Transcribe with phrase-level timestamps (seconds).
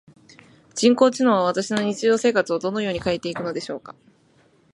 [0.73, 3.93] 人工知能は私の日常生活をどのように変えていくのでしょうか？